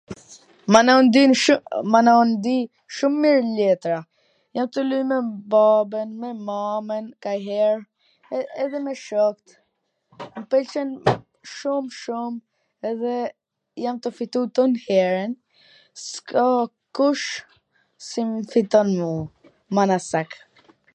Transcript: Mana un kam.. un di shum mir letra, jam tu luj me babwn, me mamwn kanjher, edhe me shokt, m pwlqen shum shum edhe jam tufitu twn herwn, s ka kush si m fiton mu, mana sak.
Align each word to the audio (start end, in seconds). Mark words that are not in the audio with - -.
Mana 0.73 0.91
un 1.01 1.07
kam.. 1.13 2.07
un 2.21 2.29
di 2.43 2.53
shum 2.95 3.13
mir 3.23 3.37
letra, 3.57 3.99
jam 4.55 4.67
tu 4.73 4.79
luj 4.89 5.03
me 5.11 5.17
babwn, 5.53 6.09
me 6.21 6.29
mamwn 6.47 7.05
kanjher, 7.25 7.75
edhe 8.63 8.77
me 8.85 8.93
shokt, 9.05 9.47
m 10.39 10.43
pwlqen 10.53 10.89
shum 11.55 11.85
shum 12.01 12.31
edhe 12.93 13.15
jam 13.83 13.97
tufitu 14.07 14.39
twn 14.61 14.71
herwn, 14.87 15.31
s 16.05 16.07
ka 16.33 16.43
kush 17.01 17.27
si 18.07 18.21
m 18.31 18.33
fiton 18.55 18.87
mu, 18.99 19.11
mana 19.79 19.97
sak. 20.09 20.29